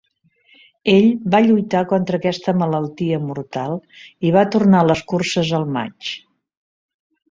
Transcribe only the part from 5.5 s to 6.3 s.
al maig.